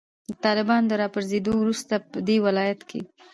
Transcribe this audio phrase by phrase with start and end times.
[0.27, 2.99] د طالبانو د راپرزیدو وروسته پدې ولایت کې